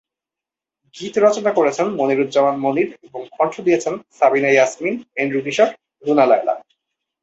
[0.95, 5.69] গীত রচনা করেছেন মনিরুজ্জামান মনির এবং কণ্ঠ দিয়েছেন সাবিনা ইয়াসমিন, এন্ড্রু কিশোর,
[6.03, 6.53] রুনা লায়লা।